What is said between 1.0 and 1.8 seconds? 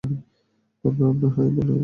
আপনাদের হাই বলে যাই।